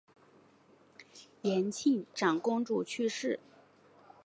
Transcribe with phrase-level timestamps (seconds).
[1.43, 3.39] 延庆长公主去世。